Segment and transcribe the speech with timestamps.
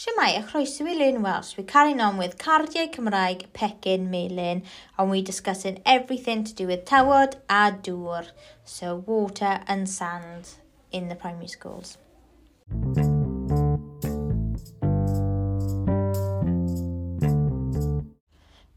[0.00, 1.58] Siamai, a chroeso i Learn Welsh.
[1.58, 4.62] We're carrying on with Cardiau Cymraeg Pecyn Melin,
[4.96, 8.28] and we're discussing everything to do with tywod a dŵr,
[8.64, 10.54] so water and sand
[10.90, 11.98] in the primary schools.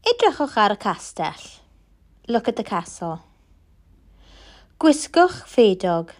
[0.04, 1.42] Edrychwch ar y castell.
[2.28, 3.22] Look at the castle.
[4.78, 6.10] Gwisgwch ffedog.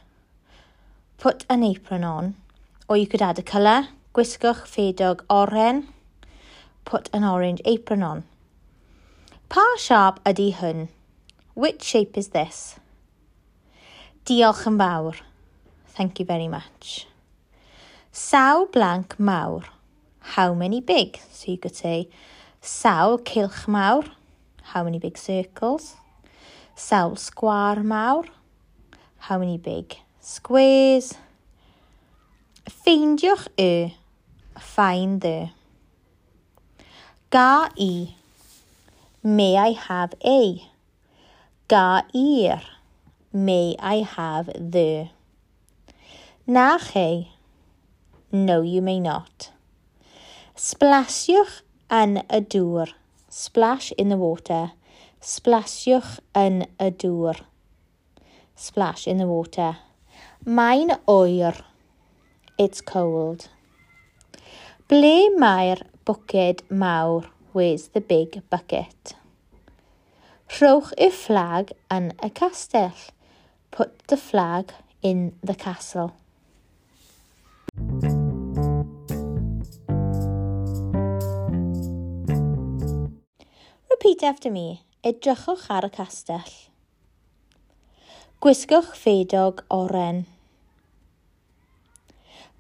[1.19, 2.37] Put an apron on,
[2.89, 5.89] or you could add a colour Gwisgwch ffedog oren.
[6.85, 8.21] Put an orange apron on.
[9.49, 10.85] Pa siâp ydy hwn?
[11.55, 12.77] Which shape is this?
[14.25, 15.19] Diolch yn fawr.
[15.97, 17.09] Thank you very much.
[18.13, 19.67] Saw blank mawr.
[20.37, 21.19] How many big?
[21.33, 22.09] So you could say,
[22.61, 24.05] saw cilch mawr.
[24.75, 25.97] How many big circles?
[26.77, 28.31] Sawl sgwar mawr.
[29.27, 31.15] How many big squares?
[32.71, 33.93] Ffeindiwch y
[34.75, 35.51] find the
[37.31, 38.15] Ga i.
[39.23, 40.63] May I have a?
[41.69, 42.61] Ga ir.
[43.33, 45.11] May I have the?
[46.49, 47.29] Na chi.
[48.33, 49.51] No, you may not.
[50.57, 52.95] Splasiwch yn y dŵr.
[53.31, 54.73] Splash in the water.
[55.23, 57.45] Splasiwch yn y dŵr.
[58.57, 59.77] Splash in the water.
[60.45, 61.55] Mae'n oer.
[62.59, 63.49] It's cold.
[64.85, 67.31] Ble mae'r bwced mawr?
[67.57, 69.15] Where's the big bucket?
[70.59, 73.07] Rhowch y flag yn y castell.
[73.73, 76.13] Put the flag in the castle.
[83.89, 84.83] Repeat after me.
[85.03, 86.53] Edrychwch ar y castell.
[88.45, 90.27] Gwisgwch ffedog oren.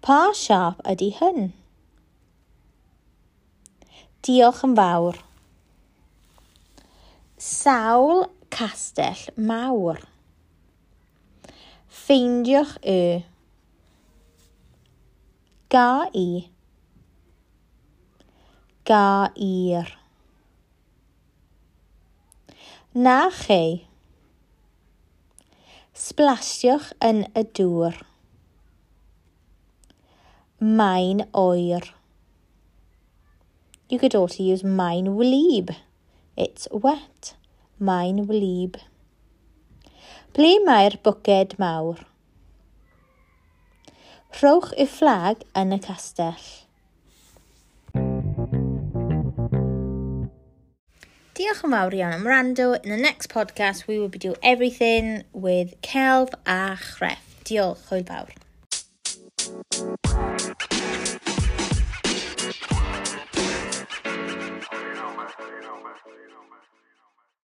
[0.00, 1.52] Pa siap ydy hyn?
[4.24, 5.18] Diolch yn fawr.
[7.44, 8.22] Sawl
[8.54, 9.98] castell mawr.
[11.92, 13.02] Ffeindiwch y.
[15.74, 16.28] Ga i.
[18.88, 19.08] Ga
[19.48, 19.92] i'r.
[22.96, 23.66] Na chi.
[26.06, 28.00] Sblasiwch yn y dŵr.
[30.80, 31.90] Mae'n oer.
[33.94, 35.72] You could also use mein wlyb.
[36.36, 37.36] It's wet.
[37.78, 38.74] Mein wlyb.
[40.34, 42.00] Ble mae'r bwced mawr?
[44.40, 46.42] Rhowch y fflag yn y castell.
[51.38, 52.72] Diolch yn fawr iawn am rando.
[52.82, 57.22] In the next podcast, we will be doing everything with celf a Chref.
[57.46, 58.34] Diolch, hwyl fawr.